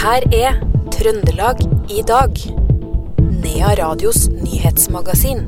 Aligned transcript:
her 0.00 0.24
er 0.32 0.54
Trøndelag 0.94 1.58
i 1.92 2.00
dag. 2.08 2.38
Nea 3.42 3.72
Radios 3.76 4.30
nyhetsmagasin. 4.32 5.42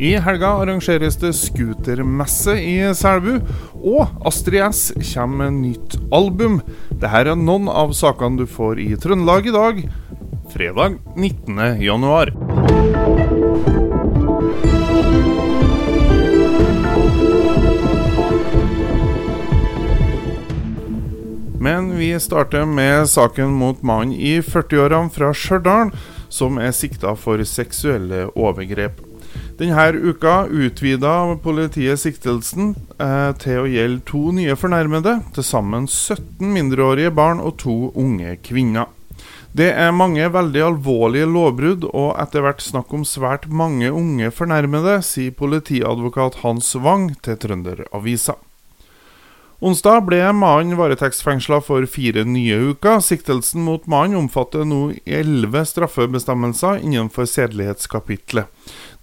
I 0.00 0.10
helga 0.20 0.50
arrangeres 0.60 1.16
det 1.20 1.32
scootermesse 1.36 2.58
i 2.60 2.74
Selbu, 2.96 3.38
og 3.80 4.12
Astrid 4.28 4.60
S 4.68 4.82
kommer 5.14 5.48
med 5.48 5.62
nytt 5.62 5.96
album. 6.12 6.60
Dette 6.90 7.24
er 7.24 7.32
noen 7.40 7.72
av 7.72 7.96
sakene 7.96 8.42
du 8.42 8.46
får 8.48 8.84
i 8.84 8.92
Trøndelag 9.00 9.48
i 9.48 9.56
dag, 9.56 9.82
fredag 10.52 11.00
19. 11.16 11.80
januar. 11.80 12.36
Men 21.70 21.98
vi 21.98 22.20
starter 22.20 22.64
med 22.64 23.08
saken 23.08 23.52
mot 23.54 23.82
mannen 23.82 24.12
i 24.12 24.40
40-årene 24.42 25.12
fra 25.14 25.28
Stjørdal 25.30 25.92
som 26.26 26.56
er 26.58 26.72
sikta 26.74 27.12
for 27.14 27.38
seksuelle 27.46 28.24
overgrep. 28.34 28.98
Denne 29.60 29.84
uka 29.94 30.48
utvida 30.50 31.12
politiet 31.44 32.02
siktelsen 32.02 32.72
eh, 32.98 33.30
til 33.38 33.62
å 33.62 33.70
gjelde 33.70 34.02
to 34.10 34.24
nye 34.34 34.58
fornærmede, 34.58 35.20
til 35.36 35.46
sammen 35.46 35.86
17 35.86 36.42
mindreårige 36.56 37.14
barn 37.14 37.38
og 37.38 37.60
to 37.62 37.78
unge 37.94 38.34
kvinner. 38.42 38.90
Det 39.54 39.70
er 39.70 39.94
mange 39.94 40.26
veldig 40.26 40.66
alvorlige 40.72 41.30
lovbrudd 41.30 41.86
og 41.92 42.16
etter 42.18 42.48
hvert 42.48 42.66
snakk 42.66 42.90
om 42.98 43.06
svært 43.06 43.46
mange 43.46 43.94
unge 43.94 44.34
fornærmede, 44.34 44.98
sier 45.06 45.38
politiadvokat 45.38 46.42
Hans 46.42 46.74
Wang 46.74 47.12
til 47.22 47.38
Trønderavisa. 47.38 48.40
Onsdag 49.60 50.06
ble 50.08 50.18
mannen 50.32 50.72
varetektsfengsla 50.78 51.58
for 51.60 51.84
fire 51.84 52.22
nye 52.24 52.56
uker. 52.70 53.02
Siktelsen 53.04 53.60
mot 53.66 53.84
mannen 53.84 54.16
omfatter 54.22 54.62
nå 54.64 54.78
elleve 55.04 55.66
straffebestemmelser 55.68 56.78
innenfor 56.80 57.26
sedelighetskapitlet. 57.28 58.48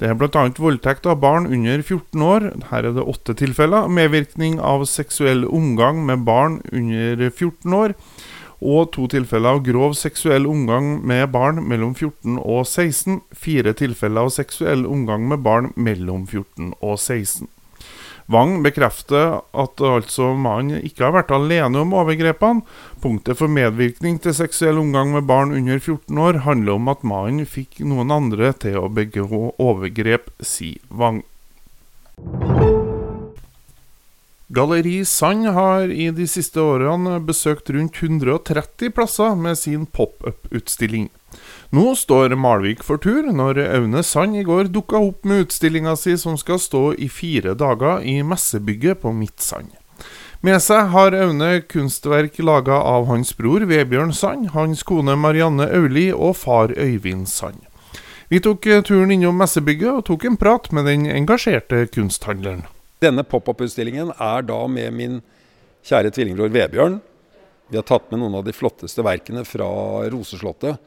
Det 0.02 0.10
er 0.10 0.16
bl.a. 0.18 0.48
voldtekt 0.58 1.06
av 1.06 1.20
barn 1.22 1.46
under 1.46 1.84
14 1.84 2.24
år, 2.26 2.48
her 2.72 2.88
er 2.90 2.96
det 2.96 3.06
åtte 3.06 3.36
tilfeller, 3.38 3.86
medvirkning 3.86 4.58
av 4.58 4.88
seksuell 4.90 5.46
omgang 5.46 6.02
med 6.08 6.26
barn 6.26 6.58
under 6.72 7.22
14 7.30 7.76
år, 7.78 7.94
og 8.58 8.90
to 8.96 9.06
tilfeller 9.14 9.60
av 9.60 9.62
grov 9.66 9.94
seksuell 9.98 10.50
omgang 10.50 10.96
med 11.06 11.28
barn 11.36 11.62
mellom 11.70 11.94
14 11.94 12.42
og 12.42 12.64
16, 12.66 13.22
fire 13.30 13.76
tilfeller 13.78 14.26
av 14.26 14.34
seksuell 14.34 14.88
omgang 14.90 15.30
med 15.30 15.46
barn 15.46 15.70
mellom 15.78 16.26
14 16.26 16.74
og 16.82 16.98
16. 16.98 17.46
Wang 18.28 18.58
bekrefter 18.64 19.38
at 19.56 19.80
altså 19.80 20.34
mannen 20.36 20.84
ikke 20.84 21.06
har 21.06 21.14
vært 21.16 21.32
alene 21.32 21.80
om 21.86 21.94
overgrepene. 21.96 22.66
Punktet 23.00 23.40
for 23.40 23.48
medvirkning 23.52 24.18
til 24.20 24.36
seksuell 24.36 24.82
omgang 24.82 25.14
med 25.16 25.30
barn 25.30 25.54
under 25.56 25.80
14 25.80 26.20
år 26.20 26.42
handler 26.44 26.76
om 26.76 26.92
at 26.92 27.06
mannen 27.08 27.48
fikk 27.48 27.80
noen 27.88 28.12
andre 28.12 28.52
til 28.60 28.82
å 28.82 28.90
begå 28.92 29.54
overgrep, 29.56 30.28
sier 30.44 30.84
Wang. 30.92 31.24
Galleri 34.52 35.02
Sand 35.08 35.48
har 35.56 35.92
i 35.92 36.10
de 36.16 36.28
siste 36.28 36.60
årene 36.64 37.18
besøkt 37.24 37.72
rundt 37.72 38.00
130 38.00 38.92
plasser 38.96 39.40
med 39.40 39.60
sin 39.60 39.88
pop-up-utstilling. 39.88 41.10
Nå 41.76 41.96
står 42.00 42.36
Malvik 42.40 42.84
for 42.88 43.00
tur, 43.04 43.26
når 43.36 43.60
Aune 43.66 44.04
Sand 44.04 44.38
i 44.40 44.46
går 44.48 44.70
dukka 44.72 45.02
opp 45.10 45.26
med 45.28 45.48
utstillinga 45.48 45.98
si 46.00 46.16
som 46.20 46.38
skal 46.40 46.62
stå 46.64 46.94
i 46.96 47.10
fire 47.12 47.58
dager 47.60 48.06
i 48.08 48.22
messebygget 48.24 49.02
på 49.04 49.12
Midtsand. 49.12 49.74
Med 50.46 50.62
seg 50.64 50.94
har 50.94 51.16
Aune 51.18 51.50
kunstverk 51.68 52.38
laga 52.40 52.78
av 52.78 53.10
hans 53.10 53.34
bror 53.36 53.66
Vebjørn 53.68 54.14
Sand, 54.16 54.52
hans 54.54 54.86
kone 54.88 55.18
Marianne 55.20 55.68
Auli 55.76 56.12
og 56.14 56.38
far 56.40 56.72
Øyvind 56.78 57.28
Sand. 57.28 57.66
Vi 58.30 58.40
tok 58.44 58.68
turen 58.88 59.12
innom 59.12 59.38
messebygget 59.40 59.92
og 59.92 60.06
tok 60.08 60.28
en 60.28 60.38
prat 60.40 60.70
med 60.76 60.88
den 60.88 61.08
engasjerte 61.10 61.86
kunsthandleren. 61.92 62.66
Denne 63.04 63.24
pop-up-utstillingen 63.24 64.12
er 64.20 64.44
da 64.48 64.60
med 64.68 64.94
min 64.96 65.20
kjære 65.88 66.12
tvillingbror 66.16 66.52
Vebjørn. 66.54 67.00
Vi 67.72 67.80
har 67.80 67.86
tatt 67.88 68.08
med 68.12 68.22
noen 68.22 68.40
av 68.40 68.46
de 68.48 68.56
flotteste 68.56 69.04
verkene 69.06 69.44
fra 69.48 69.68
Roseslottet 70.12 70.80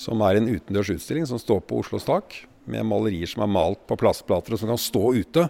som 0.00 0.22
er 0.24 0.38
en 0.38 0.48
utendørs 0.48 0.92
utstilling 0.94 1.26
som 1.28 1.40
står 1.40 1.60
på 1.68 1.82
Oslos 1.82 2.06
tak, 2.08 2.44
med 2.64 2.86
malerier 2.88 3.28
som 3.28 3.44
er 3.44 3.52
malt 3.52 3.82
på 3.88 3.98
plastplater 4.00 4.54
og 4.54 4.62
som 4.62 4.70
kan 4.72 4.80
stå 4.80 5.12
ute. 5.18 5.48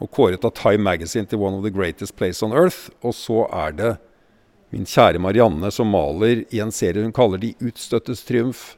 Og 0.00 0.10
kåret 0.14 0.44
av 0.46 0.54
Time 0.56 0.84
Magazine 0.86 1.28
til 1.28 1.40
One 1.42 1.58
of 1.58 1.64
the 1.66 1.72
Greatest 1.74 2.16
Place 2.16 2.44
on 2.44 2.54
Earth. 2.56 2.88
Og 3.04 3.14
så 3.16 3.44
er 3.52 3.74
det 3.76 3.90
min 4.70 4.86
kjære 4.88 5.20
Marianne 5.20 5.72
som 5.74 5.90
maler 5.90 6.44
i 6.54 6.62
en 6.62 6.72
serie 6.72 7.02
hun 7.02 7.14
kaller 7.16 7.42
De 7.42 7.52
utstøttes 7.58 8.22
triumf. 8.28 8.76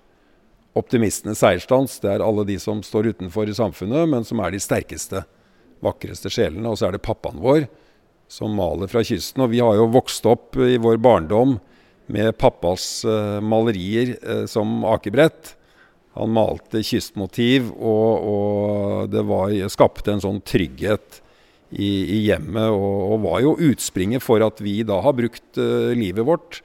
Optimistenes 0.78 1.42
seiersdans. 1.42 1.98
Det 2.00 2.10
er 2.14 2.24
alle 2.24 2.46
de 2.48 2.56
som 2.62 2.80
står 2.82 3.12
utenfor 3.12 3.50
i 3.50 3.56
samfunnet, 3.56 4.08
men 4.08 4.24
som 4.24 4.40
er 4.40 4.54
de 4.54 4.62
sterkeste, 4.62 5.22
vakreste 5.84 6.32
sjelene. 6.32 6.70
Og 6.72 6.80
så 6.80 6.88
er 6.88 6.96
det 6.96 7.04
pappaen 7.04 7.42
vår 7.42 7.68
som 8.32 8.56
maler 8.56 8.88
fra 8.88 9.04
kysten. 9.04 9.44
Og 9.44 9.52
vi 9.52 9.60
har 9.60 9.76
jo 9.76 9.90
vokst 9.92 10.26
opp 10.30 10.56
i 10.56 10.80
vår 10.80 10.98
barndom 11.04 11.58
med 12.12 12.36
pappas 12.38 13.04
uh, 13.08 13.40
malerier 13.40 14.16
uh, 14.20 14.44
som 14.50 14.84
akebrett. 14.88 15.54
Han 16.18 16.34
malte 16.34 16.82
kystmotiv, 16.84 17.70
og, 17.72 18.28
og 18.28 19.12
det 19.12 19.24
var, 19.24 19.54
skapte 19.72 20.12
en 20.12 20.20
sånn 20.20 20.42
trygghet 20.44 21.22
i, 21.72 21.88
i 21.88 22.20
hjemmet. 22.26 22.68
Og, 22.68 23.00
og, 23.14 23.18
var 23.24 23.42
jo 23.46 23.56
utspringet 23.70 24.24
for 24.24 24.44
at 24.44 24.60
vi 24.60 24.82
da 24.84 25.00
har 25.04 25.16
brukt 25.16 25.60
uh, 25.60 25.90
livet 25.96 26.28
vårt. 26.28 26.60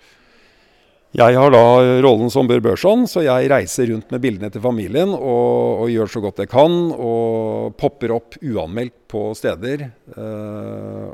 Jeg 1.18 1.38
har 1.40 1.50
da 1.50 1.62
rollen 2.04 2.28
som 2.30 2.46
Bør 2.50 2.60
Børson, 2.62 3.06
så 3.10 3.24
jeg 3.24 3.48
reiser 3.50 3.88
rundt 3.90 4.12
med 4.12 4.22
bildene 4.22 4.52
til 4.54 4.62
familien 4.62 5.14
og, 5.16 5.86
og 5.86 5.90
gjør 5.90 6.12
så 6.12 6.22
godt 6.22 6.42
jeg 6.44 6.52
kan. 6.52 6.76
Og 6.92 7.78
popper 7.80 8.12
opp 8.14 8.36
uanmeldt 8.44 8.98
på 9.10 9.24
steder. 9.40 9.88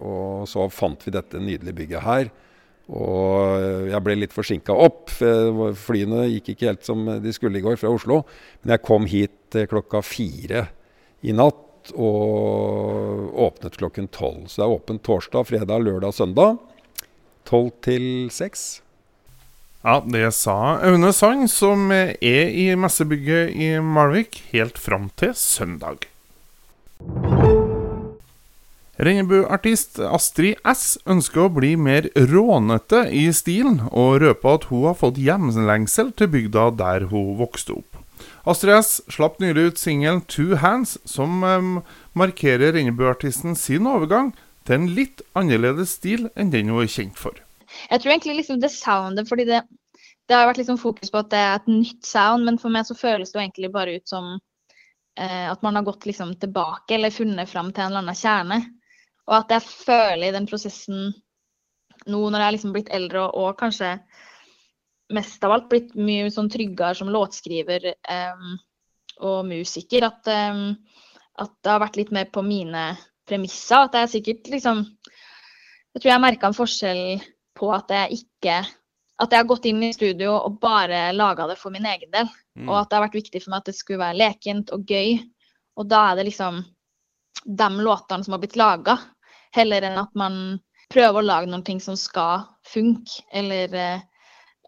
og 0.02 0.50
så 0.50 0.66
fant 0.74 1.06
vi 1.06 1.14
dette 1.14 1.40
nydelige 1.40 1.78
bygget 1.78 2.04
her. 2.04 2.34
Og 2.92 3.88
jeg 3.88 4.04
ble 4.04 4.18
litt 4.20 4.36
forsinka 4.36 4.76
opp. 4.76 5.14
Flyene 5.86 6.26
gikk 6.34 6.54
ikke 6.54 6.72
helt 6.72 6.88
som 6.88 7.06
de 7.24 7.36
skulle 7.36 7.62
i 7.62 7.64
går 7.64 7.78
fra 7.80 7.92
Oslo. 7.94 8.24
Men 8.64 8.76
jeg 8.76 8.86
kom 8.88 9.08
hit 9.08 9.60
klokka 9.72 10.04
fire 10.04 10.68
i 11.24 11.36
natt 11.36 11.94
og 11.96 13.34
åpnet 13.44 13.80
klokken 13.80 14.08
tolv. 14.12 14.48
Så 14.48 14.62
det 14.62 14.68
er 14.68 14.78
åpent 14.78 15.04
torsdag, 15.04 15.48
fredag, 15.48 15.84
lørdag, 15.84 16.16
søndag. 16.16 16.60
Tolv 17.48 17.72
til 17.84 18.30
seks. 18.32 18.82
Ja, 19.84 19.98
det 20.00 20.30
sa 20.38 20.78
Aune 20.80 21.12
Sang, 21.12 21.44
som 21.52 21.92
er 21.92 22.16
i 22.24 22.70
messebygget 22.80 23.52
i 23.52 23.74
Malvik 23.84 24.40
helt 24.54 24.80
fram 24.80 25.10
til 25.20 25.36
søndag. 25.36 26.13
Rennebu-artist 29.02 29.98
Astrid 30.06 30.60
S 30.70 31.00
ønsker 31.10 31.48
å 31.48 31.54
bli 31.56 31.72
mer 31.82 32.12
rånete 32.14 33.08
i 33.10 33.24
stilen, 33.34 33.80
og 33.90 34.20
røper 34.22 34.60
at 34.60 34.68
hun 34.70 34.84
har 34.86 34.98
fått 35.00 35.18
hjemlengsel 35.18 36.12
til 36.14 36.30
bygda 36.30 36.68
der 36.78 37.08
hun 37.10 37.32
vokste 37.40 37.80
opp. 37.80 37.98
Astrid 38.46 38.76
S 38.78 38.92
slapp 39.10 39.40
nylig 39.42 39.72
ut 39.72 39.82
singelen 39.82 40.22
'Two 40.22 40.60
Hands', 40.62 41.00
som 41.10 41.42
eh, 41.42 41.72
markerer 42.14 42.76
regnbueartisten 42.78 43.58
sin 43.58 43.90
overgang 43.90 44.30
til 44.68 44.76
en 44.78 44.86
litt 44.94 45.26
annerledes 45.34 45.98
stil 45.98 46.30
enn 46.38 46.54
den 46.54 46.70
hun 46.70 46.84
er 46.84 46.94
kjent 46.94 47.18
for. 47.18 47.34
Jeg 47.90 48.00
tror 48.00 48.14
egentlig 48.14 48.38
liksom 48.44 48.62
det 48.62 48.70
soundet, 48.76 49.26
fordi 49.26 49.48
det, 49.50 49.64
det 50.30 50.38
har 50.38 50.46
vært 50.52 50.62
liksom 50.62 50.78
fokus 50.78 51.10
på 51.10 51.24
at 51.24 51.34
det 51.34 51.42
er 51.42 51.56
et 51.56 51.72
nytt 51.72 52.06
sound, 52.06 52.46
men 52.46 52.62
for 52.62 52.70
meg 52.70 52.86
så 52.86 52.94
føles 52.94 53.34
det 53.34 53.40
jo 53.40 53.46
egentlig 53.48 53.74
bare 53.74 53.98
ut 53.98 54.06
som 54.06 54.36
eh, 55.18 55.50
at 55.50 55.66
man 55.66 55.82
har 55.82 55.90
gått 55.90 56.06
liksom 56.06 56.38
tilbake 56.38 56.94
eller 56.94 57.10
funnet 57.10 57.50
fram 57.50 57.74
til 57.74 57.88
en 57.88 57.90
eller 57.90 58.06
annen 58.06 58.22
kjerne. 58.22 58.62
Og 59.30 59.38
at 59.38 59.54
jeg 59.56 59.64
føler 59.64 60.28
i 60.28 60.36
den 60.36 60.48
prosessen 60.50 61.14
nå 62.10 62.20
når 62.28 62.42
jeg 62.42 62.48
er 62.48 62.56
liksom 62.58 62.76
blitt 62.76 62.92
eldre 62.94 63.24
og, 63.28 63.36
og, 63.40 63.56
kanskje 63.60 63.96
mest 65.14 65.44
av 65.46 65.54
alt 65.56 65.70
blitt 65.72 65.94
mye 65.96 66.32
sånn 66.34 66.52
tryggere 66.52 66.98
som 66.98 67.12
låtskriver 67.14 67.92
um, 67.94 68.56
og 69.24 69.44
musiker, 69.48 70.08
at, 70.08 70.28
um, 70.52 70.74
at, 71.40 71.54
det 71.62 71.72
har 71.72 71.84
vært 71.84 72.00
litt 72.00 72.14
mer 72.16 72.30
på 72.34 72.44
mine 72.46 72.88
premisser. 73.30 73.86
At 73.86 74.00
jeg 74.00 74.14
sikkert 74.18 74.50
liksom 74.52 74.88
Jeg 75.94 76.02
tror 76.02 76.10
jeg 76.10 76.24
merka 76.24 76.50
en 76.50 76.58
forskjell 76.58 77.04
på 77.54 77.68
at 77.70 77.92
jeg 77.94 78.24
ikke 78.24 78.56
At 79.22 79.30
jeg 79.30 79.38
har 79.38 79.48
gått 79.48 79.68
inn 79.70 79.84
i 79.86 79.94
studio 79.94 80.34
og 80.40 80.58
bare 80.60 81.12
laga 81.14 81.46
det 81.48 81.60
for 81.62 81.72
min 81.72 81.86
egen 81.86 82.10
del. 82.12 82.28
Mm. 82.58 82.66
Og 82.66 82.80
at 82.80 82.90
det 82.90 82.98
har 82.98 83.06
vært 83.06 83.20
viktig 83.22 83.44
for 83.44 83.54
meg 83.54 83.62
at 83.62 83.70
det 83.70 83.78
skulle 83.78 84.02
være 84.02 84.20
lekent 84.20 84.74
og 84.74 84.90
gøy. 84.90 85.20
Og 85.78 85.88
da 85.88 86.08
er 86.10 86.18
det 86.18 86.26
liksom 86.32 86.64
de 87.44 87.70
låtene 87.86 88.26
som 88.26 88.34
har 88.34 88.42
blitt 88.42 88.58
laga, 88.58 88.98
heller 89.54 89.86
enn 89.86 90.00
at 90.02 90.12
man 90.18 90.36
prøver 90.94 91.22
å 91.22 91.26
lage 91.26 91.50
noen 91.50 91.64
ting 91.66 91.80
som 91.82 91.98
skal 92.00 92.46
funke, 92.68 93.24
eller 93.34 93.74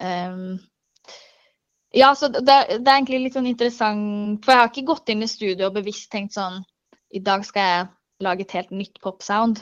um, 0.01 0.57
Ja, 1.95 2.11
så 2.17 2.27
det, 2.27 2.41
det, 2.43 2.81
er 2.81 2.97
egentlig 2.97 3.21
litt 3.23 3.37
sånn 3.37 3.47
interessant 3.47 4.43
For 4.43 4.51
jeg 4.51 4.61
har 4.61 4.71
ikke 4.71 4.89
gått 4.89 5.11
inn 5.13 5.23
i 5.23 5.29
studio 5.31 5.69
og 5.69 5.77
bevisst 5.77 6.09
tenkt 6.11 6.35
sånn 6.35 6.59
I 7.15 7.21
dag 7.23 7.45
skal 7.47 7.69
jeg 7.69 7.87
lage 8.25 8.45
et 8.45 8.55
helt 8.55 8.71
nytt 8.71 8.99
popsound. 9.03 9.59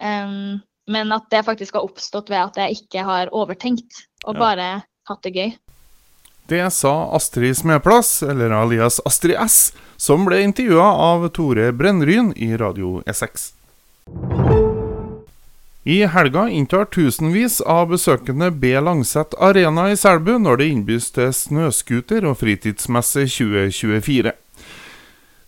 Um, 0.00 0.60
men 0.88 1.12
at 1.12 1.28
det 1.32 1.42
faktisk 1.44 1.76
har 1.76 1.84
oppstått 1.84 2.32
ved 2.32 2.40
at 2.40 2.58
jeg 2.60 2.80
ikke 2.80 3.04
har 3.04 3.32
overtenkt. 3.32 4.06
og 4.24 4.34
Ja. 4.34 4.40
bare 4.40 4.68
hatt 5.08 5.22
det 5.22 5.34
gøy. 5.34 5.52
Det 6.48 6.72
sa 6.72 7.10
Astrid 7.16 7.56
Smedplass, 7.56 8.22
eller 8.22 8.52
alias 8.52 9.00
Astrid 9.04 9.36
S, 9.36 9.72
som 9.96 10.24
ble 10.24 10.42
intervjua 10.44 10.84
av 10.84 11.28
Tore 11.28 11.72
Brennryn 11.72 12.32
i 12.36 12.56
Radio 12.56 13.02
E6. 13.02 13.52
I 15.86 16.06
helga 16.06 16.48
inntar 16.48 16.84
tusenvis 16.84 17.60
av 17.60 17.90
besøkende 17.90 18.46
B. 18.50 18.70
Langset 18.80 19.34
Arena 19.36 19.90
i 19.92 19.96
Selbu 20.00 20.38
når 20.40 20.56
det 20.56 20.68
innbys 20.72 21.10
til 21.12 21.28
snøscooter- 21.36 22.24
og 22.24 22.38
fritidsmesse 22.40 23.26
2024. 23.28 24.32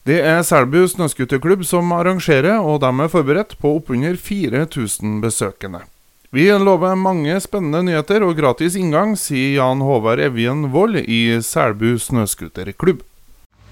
Det 0.04 0.18
er 0.20 0.42
Selbu 0.44 0.82
snøscooterklubb 0.92 1.64
som 1.64 1.88
arrangerer, 1.96 2.60
og 2.60 2.82
de 2.84 2.92
er 2.92 3.08
forberedt 3.08 3.56
på 3.62 3.78
oppunder 3.78 4.20
4000 4.20 5.22
besøkende. 5.24 5.86
Vi 6.28 6.50
lover 6.52 7.00
mange 7.00 7.40
spennende 7.40 7.80
nyheter 7.88 8.20
og 8.28 8.36
gratis 8.36 8.76
inngang, 8.76 9.16
sier 9.16 9.56
Jan 9.56 9.80
Håvard 9.80 10.20
Evjen 10.20 10.68
Vold 10.68 11.00
i 11.00 11.40
Selbu 11.40 11.96
snøscooterklubb. 11.96 13.00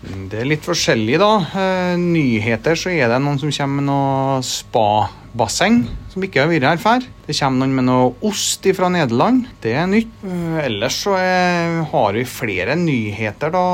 Det 0.04 0.40
er 0.40 0.48
litt 0.48 0.64
forskjellig, 0.66 1.16
da. 1.20 1.30
Eh, 1.56 1.94
nyheter 2.00 2.76
så 2.76 2.92
er 2.92 3.08
det 3.08 3.20
noen 3.24 3.38
som 3.40 3.52
kommer 3.54 3.80
med 3.80 3.86
noe 3.88 4.40
spabasseng, 4.44 5.84
som 6.12 6.24
ikke 6.26 6.42
har 6.42 6.50
vært 6.50 6.68
her 6.68 6.82
før. 6.82 7.06
Det 7.24 7.36
kommer 7.38 7.64
noen 7.64 7.76
med 7.78 7.86
noe 7.88 8.10
ost 8.28 8.68
fra 8.76 8.90
Nederland. 8.92 9.46
Det 9.64 9.72
er 9.72 9.88
nytt. 9.88 10.12
Eh, 10.26 10.58
ellers 10.66 11.00
så 11.06 11.16
er, 11.16 11.80
har 11.88 12.16
vi 12.18 12.24
flere 12.28 12.76
nyheter 12.76 13.54
da 13.54 13.66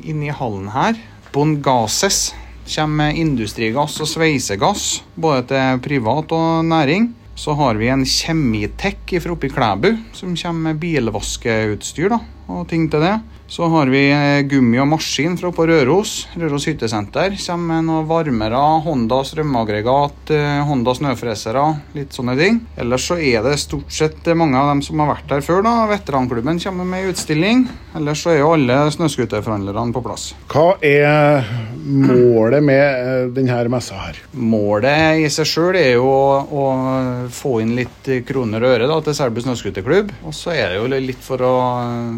inni 0.00 0.32
hallen 0.32 0.70
her. 0.72 0.96
Bongases 1.34 2.30
kommer 2.70 3.10
med 3.10 3.20
industrigass 3.20 3.98
og 4.00 4.08
sveisegass, 4.08 5.02
både 5.18 5.48
til 5.50 5.82
privat 5.84 6.32
og 6.36 6.64
næring. 6.64 7.10
Så 7.40 7.54
har 7.56 7.78
vi 7.80 7.88
en 7.88 8.04
Kjemitek 8.04 9.14
fra 9.22 9.32
oppe 9.32 9.48
i 9.48 9.52
Klæbu, 9.52 9.94
som 10.12 10.34
kommer 10.36 10.70
med 10.70 10.80
bilvaskeutstyr 10.82 12.10
da, 12.12 12.18
og 12.52 12.66
ting 12.68 12.88
til 12.92 13.00
det. 13.04 13.14
Så 13.50 13.66
har 13.66 13.88
vi 13.90 14.04
eh, 14.14 14.40
gummi 14.46 14.78
og 14.78 14.86
maskin 14.92 15.34
fra 15.34 15.50
på 15.50 15.64
Røros. 15.66 16.28
Røros 16.38 16.68
hyttesenter. 16.70 17.34
Kommer 17.42 17.80
med 17.80 17.88
noe 17.88 18.04
varmere, 18.06 18.60
Honda 18.84 19.24
strømaggregat, 19.26 20.30
eh, 20.36 20.60
Honda 20.68 20.94
snøfresere, 20.94 21.64
litt 21.96 22.14
sånne 22.14 22.36
ting. 22.38 22.60
Ellers 22.78 23.08
så 23.10 23.18
er 23.18 23.42
det 23.42 23.56
stort 23.58 23.90
sett 23.90 24.30
mange 24.38 24.54
av 24.54 24.70
dem 24.70 24.82
som 24.86 25.02
har 25.02 25.10
vært 25.16 25.26
der 25.32 25.42
før. 25.42 25.64
da. 25.66 25.72
Veteranklubben 25.90 26.62
kommer 26.62 26.86
med 26.86 27.10
utstilling. 27.10 27.64
Ellers 27.98 28.22
så 28.22 28.36
er 28.36 28.38
jo 28.44 28.52
alle 28.54 28.76
snøscooterforhandlerne 28.94 29.96
på 29.98 30.04
plass. 30.06 30.28
Hva 30.54 30.78
er 30.86 31.50
målet 31.90 32.62
med 32.62 32.84
eh, 32.86 33.26
denne 33.34 33.58
messa 33.74 33.98
her? 33.98 34.22
Målet 34.30 35.24
i 35.24 35.26
seg 35.26 35.50
sjøl 35.50 35.80
er 35.80 35.96
jo 35.96 36.06
å 36.06 36.64
få 37.34 37.56
inn 37.64 37.74
litt 37.74 38.14
kroner 38.30 38.62
og 38.62 38.76
øre 38.76 38.86
da, 38.94 39.02
til 39.02 39.18
Selbu 39.18 39.42
snøscooterklubb. 39.42 40.14
Og 40.22 40.38
så 40.38 40.54
er 40.54 40.70
det 40.70 40.78
jo 40.78 41.02
litt 41.10 41.26
for 41.26 41.42
å 41.42 41.54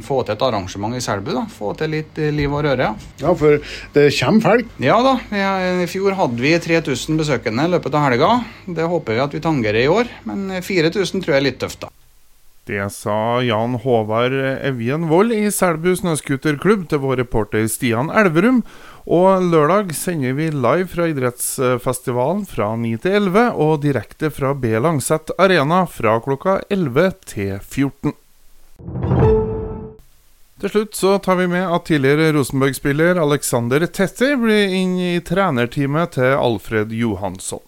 få 0.04 0.20
til 0.26 0.36
et 0.36 0.48
arrangement 0.50 0.92
i 0.92 1.00
Selbu. 1.00 1.21
Da, 1.30 1.46
Få 1.46 1.70
til 1.78 1.90
litt 1.94 2.18
eh, 2.18 2.32
liv 2.34 2.50
og 2.50 2.64
røre. 2.66 2.90
ja. 2.90 2.94
Ja, 3.22 3.34
for 3.38 3.62
det 3.94 4.08
kommer 4.18 4.40
folk. 4.42 4.66
Ja 4.82 4.98
da, 5.06 5.14
I 5.30 5.86
fjor 5.86 6.18
hadde 6.18 6.42
vi 6.42 6.58
3000 6.58 7.16
besøkende 7.22 7.68
i 7.68 7.70
løpet 7.70 7.94
av 7.94 8.08
helga. 8.10 8.44
Det 8.66 8.82
håper 8.90 9.14
vi 9.14 9.20
at 9.20 9.32
vi 9.38 9.40
tangerer 9.40 9.84
i 9.84 9.88
år, 9.88 10.10
men 10.24 10.48
4000 10.60 11.22
tror 11.22 11.36
jeg 11.36 11.40
er 11.44 11.46
litt 11.52 11.60
tøft, 11.62 11.80
da. 11.86 11.88
Det 12.66 12.84
sa 12.94 13.40
Jan 13.42 13.74
Håvard 13.82 14.32
Evjen 14.62 15.08
Vold 15.10 15.32
i 15.34 15.48
Selbu 15.50 15.96
snøscooterklubb 15.98 16.84
til 16.90 17.00
vår 17.02 17.16
reporter 17.24 17.66
Stian 17.66 18.10
Elverum. 18.10 18.60
Og 19.10 19.42
lørdag 19.50 19.90
sender 19.98 20.36
vi 20.38 20.46
live 20.54 20.86
fra 20.86 21.08
idrettsfestivalen 21.10 22.44
fra 22.46 22.76
9 22.78 22.92
til 23.02 23.18
11, 23.18 23.48
og 23.58 23.80
direkte 23.82 24.30
fra 24.30 24.54
B. 24.54 24.76
Langset 24.78 25.34
Arena 25.42 25.82
fra 25.90 26.20
klokka 26.22 26.60
11 26.70 27.10
til 27.26 27.58
14. 27.58 28.14
Til 30.62 30.70
slutt 30.70 30.94
så 30.94 31.16
tar 31.18 31.40
vi 31.40 31.48
med 31.50 31.64
at 31.74 31.88
tidligere 31.88 32.36
Rosenborg-spiller 32.36 33.18
Alexander 33.18 33.82
Tetti 33.90 34.28
blir 34.38 34.70
inn 34.70 34.92
i 35.02 35.16
trenerteamet 35.26 36.12
til 36.14 36.36
Alfred 36.38 36.94
Johansson. 36.94 37.64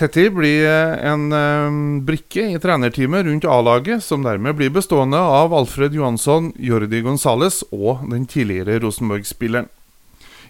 Tetti 0.00 0.24
blir 0.32 0.64
en 1.04 1.26
eh, 1.36 1.76
brikke 2.08 2.46
i 2.54 2.56
trenerteamet 2.56 3.28
rundt 3.28 3.44
A-laget, 3.44 4.00
som 4.00 4.24
dermed 4.24 4.56
blir 4.56 4.72
bestående 4.72 5.20
av 5.20 5.52
Alfred 5.52 5.92
Johansson, 5.92 6.54
Jordi 6.56 7.04
Gonzales 7.04 7.60
og 7.68 8.00
den 8.08 8.24
tidligere 8.24 8.80
Rosenborg-spilleren. 8.80 9.68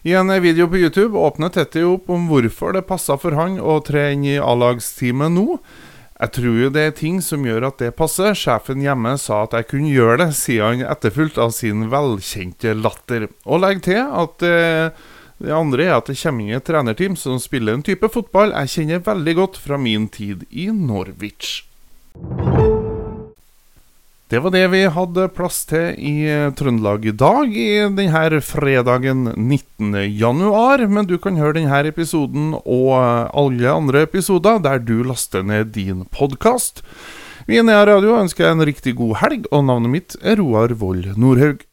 I 0.07 0.15
en 0.15 0.31
video 0.43 0.71
på 0.71 0.79
YouTube 0.85 1.19
åpner 1.19 1.51
Tetti 1.51 1.83
opp 1.83 2.07
om 2.15 2.31
hvorfor 2.31 2.79
det 2.79 2.87
passer 2.87 3.19
for 3.19 3.35
han 3.35 3.59
å 3.59 3.81
tre 3.83 4.13
inn 4.15 4.23
i 4.23 4.39
A-lagsteamet 4.39 5.35
nå. 5.35 5.59
Jeg 6.23 6.31
tror 6.37 6.59
jo 6.61 6.69
det 6.71 6.83
er 6.87 6.93
ting 6.95 7.17
som 7.25 7.43
gjør 7.43 7.65
at 7.67 7.81
det 7.83 7.97
passer. 7.99 8.37
Sjefen 8.39 8.85
hjemme 8.85 9.17
sa 9.19 9.41
at 9.43 9.57
jeg 9.59 9.67
kunne 9.73 9.91
gjøre 9.91 10.21
det, 10.21 10.29
sier 10.39 10.69
han 10.69 10.85
etterfulgt 10.87 11.41
av 11.43 11.51
sin 11.57 11.89
velkjente 11.91 12.77
latter. 12.79 13.27
Og 13.43 13.65
legg 13.65 13.83
til 13.83 13.99
at 14.07 14.47
eh, 14.47 15.03
det 15.43 15.57
andre 15.57 15.89
er 15.89 15.97
at 15.97 16.07
det 16.07 16.15
kommer 16.21 16.47
inn 16.47 16.61
et 16.61 16.69
trenerteam 16.69 17.19
som 17.19 17.43
spiller 17.43 17.75
en 17.75 17.83
type 17.83 18.07
fotball 18.15 18.55
jeg 18.55 18.75
kjenner 18.77 19.03
veldig 19.03 19.35
godt 19.41 19.59
fra 19.65 19.81
min 19.83 20.07
tid 20.15 20.47
i 20.51 20.69
Norwich. 20.71 21.65
Det 24.33 24.41
var 24.41 24.55
det 24.55 24.63
vi 24.73 24.79
hadde 24.89 25.27
plass 25.37 25.59
til 25.69 25.91
i 26.01 26.25
eh, 26.25 26.47
Trøndelag 26.57 27.03
i 27.05 27.13
dag, 27.13 27.51
i 27.53 27.83
denne 27.93 28.39
fredagen 28.41 29.27
19. 29.35 29.99
januar. 30.09 30.81
Men 30.89 31.05
du 31.05 31.19
kan 31.21 31.37
høre 31.37 31.59
denne 31.59 31.83
episoden 31.91 32.55
og 32.57 32.87
eh, 32.97 33.29
alle 33.29 33.75
andre 33.75 34.07
episoder 34.07 34.63
der 34.65 34.81
du 34.81 35.03
laster 35.05 35.45
ned 35.45 35.75
din 35.77 36.07
podkast. 36.17 36.81
Vi 37.45 37.61
i 37.61 37.67
Nea 37.67 37.85
Radio 37.85 38.17
ønsker 38.23 38.49
en 38.49 38.65
riktig 38.65 38.97
god 39.03 39.19
helg, 39.21 39.53
og 39.53 39.67
navnet 39.69 39.97
mitt 39.99 40.17
er 40.25 40.41
Roar 40.41 40.73
Vold 40.81 41.13
Nordhaug. 41.13 41.67